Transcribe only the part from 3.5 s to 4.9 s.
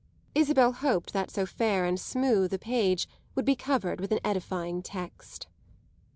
covered with an edifying